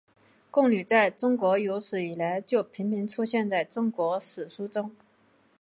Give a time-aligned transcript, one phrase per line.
[0.49, 4.95] 贡女在中国有史以来就频频出现在中国史书中。